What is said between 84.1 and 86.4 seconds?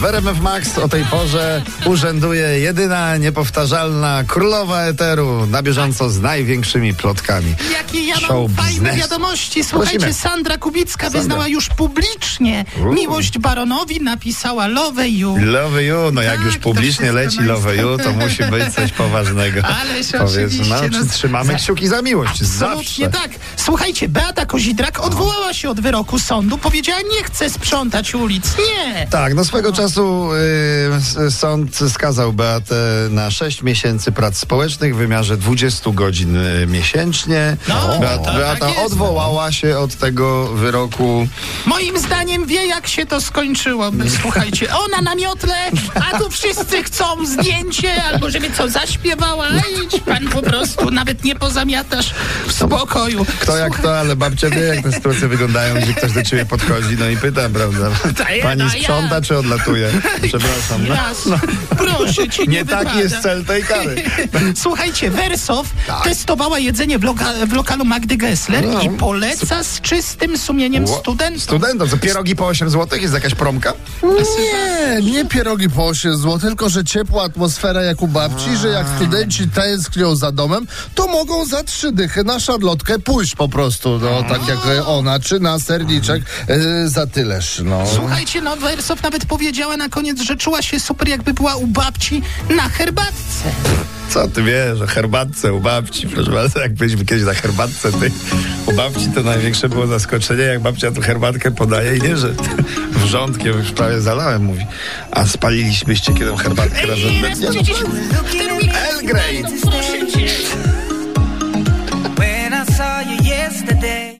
tak jak ona, czy na serniczek